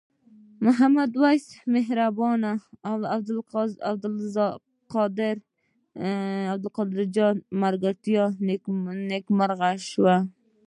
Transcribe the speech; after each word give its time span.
د 0.03 0.03
محمد 0.65 1.11
وېس 1.21 1.45
مهربان 1.75 2.41
او 2.89 2.95
عبدالقاهر 6.53 7.07
جان 7.15 7.35
ملګرتیا 7.61 8.23
نیکمرغه 9.13 9.71
شوه. 9.89 10.15